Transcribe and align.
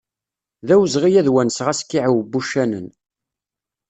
D 0.67 0.69
awezɣi 0.73 1.11
ad 1.21 1.27
wenseɣ 1.33 1.67
askiɛew 1.73 2.15
n 2.25 2.27
wucanen. 2.31 2.87